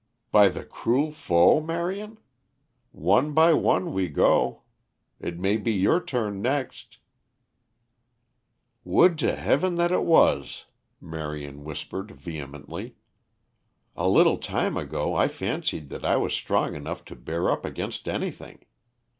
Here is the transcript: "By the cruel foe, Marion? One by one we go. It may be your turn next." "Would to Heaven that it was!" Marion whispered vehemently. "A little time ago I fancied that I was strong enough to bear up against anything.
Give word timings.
"By 0.31 0.49
the 0.49 0.65
cruel 0.65 1.11
foe, 1.11 1.61
Marion? 1.61 2.17
One 2.91 3.33
by 3.33 3.53
one 3.53 3.93
we 3.93 4.07
go. 4.09 4.63
It 5.19 5.37
may 5.37 5.57
be 5.57 5.71
your 5.73 6.01
turn 6.03 6.41
next." 6.41 6.97
"Would 8.83 9.19
to 9.19 9.35
Heaven 9.35 9.75
that 9.75 9.91
it 9.91 10.01
was!" 10.03 10.65
Marion 10.99 11.63
whispered 11.63 12.09
vehemently. 12.09 12.95
"A 13.95 14.09
little 14.09 14.39
time 14.39 14.75
ago 14.75 15.13
I 15.13 15.27
fancied 15.27 15.89
that 15.89 16.03
I 16.03 16.17
was 16.17 16.33
strong 16.33 16.73
enough 16.75 17.05
to 17.05 17.15
bear 17.15 17.51
up 17.51 17.63
against 17.63 18.07
anything. 18.09 18.65